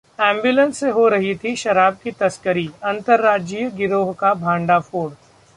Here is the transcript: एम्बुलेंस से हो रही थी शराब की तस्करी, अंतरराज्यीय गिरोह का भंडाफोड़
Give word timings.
एम्बुलेंस 0.19 0.77
से 0.77 0.89
हो 0.89 1.07
रही 1.07 1.33
थी 1.35 1.55
शराब 1.55 1.97
की 2.03 2.11
तस्करी, 2.11 2.67
अंतरराज्यीय 2.83 3.69
गिरोह 3.71 4.13
का 4.13 4.33
भंडाफोड़ 4.35 5.11